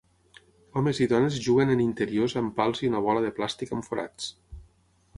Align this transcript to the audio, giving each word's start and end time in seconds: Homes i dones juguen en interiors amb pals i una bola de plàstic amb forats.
Homes 0.79 1.01
i 1.05 1.07
dones 1.11 1.37
juguen 1.49 1.75
en 1.75 1.85
interiors 1.85 2.37
amb 2.43 2.57
pals 2.63 2.83
i 2.87 2.93
una 2.93 3.05
bola 3.11 3.25
de 3.29 3.33
plàstic 3.41 3.79
amb 3.79 3.91
forats. 3.93 4.35